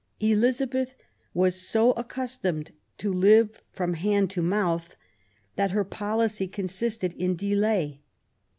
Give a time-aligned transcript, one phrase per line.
[0.19, 0.95] Elizabeth
[1.31, 4.95] was so accustomed to live from hand to mouth
[5.57, 8.01] that her policy consisted in delay.